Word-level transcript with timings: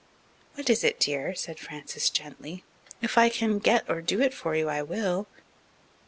"What 0.55 0.67
is 0.71 0.83
it, 0.83 0.99
dear?" 0.99 1.35
said 1.35 1.59
Frances 1.59 2.09
gently. 2.09 2.63
"If 3.03 3.19
I 3.19 3.29
can 3.29 3.59
get 3.59 3.87
or 3.87 4.01
do 4.01 4.19
it 4.19 4.33
for 4.33 4.55
you, 4.55 4.67
I 4.67 4.81
will." 4.81 5.27